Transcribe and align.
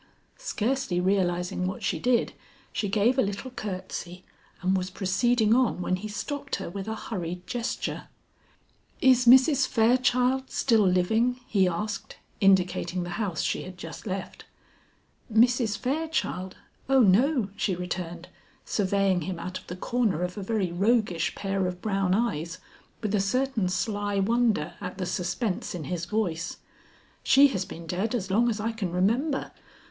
Scarcely 0.39 0.99
realizing 0.99 1.67
what 1.67 1.83
she 1.83 1.99
did 1.99 2.33
she 2.73 2.89
gave 2.89 3.19
a 3.19 3.21
little 3.21 3.51
courtesy 3.51 4.23
and 4.63 4.75
was 4.75 4.89
proceeding 4.89 5.53
on 5.53 5.79
when 5.79 5.97
he 5.97 6.07
stopped 6.07 6.55
her 6.55 6.71
with 6.71 6.87
a 6.87 6.95
hurried 6.95 7.45
gesture. 7.45 8.07
"Is 8.99 9.27
Mrs. 9.27 9.67
Fairchild 9.67 10.49
still 10.49 10.87
living?" 10.87 11.39
he 11.47 11.67
asked, 11.67 12.15
indicating 12.39 13.03
the 13.03 13.11
house 13.21 13.43
she 13.43 13.61
had 13.61 13.77
just 13.77 14.07
left. 14.07 14.45
"Mrs. 15.31 15.77
Fairchild? 15.77 16.57
O 16.89 17.01
no," 17.01 17.51
she 17.55 17.75
returned, 17.75 18.27
surveying 18.65 19.21
him 19.21 19.37
out 19.37 19.59
of 19.59 19.67
the 19.67 19.75
corner 19.75 20.23
of 20.23 20.35
a 20.35 20.41
very 20.41 20.71
roguish 20.71 21.35
pair 21.35 21.67
of 21.67 21.79
brown 21.79 22.15
eyes, 22.15 22.57
with 23.03 23.13
a 23.13 23.19
certain 23.19 23.69
sly 23.69 24.17
wonder 24.19 24.73
at 24.81 24.97
the 24.97 25.05
suspense 25.05 25.75
in 25.75 25.83
his 25.83 26.05
voice. 26.05 26.57
"She 27.21 27.49
has 27.49 27.65
been 27.65 27.85
dead 27.85 28.15
as 28.15 28.31
long 28.31 28.49
as 28.49 28.59
I 28.59 28.71
can 28.71 28.91
remember. 28.91 29.51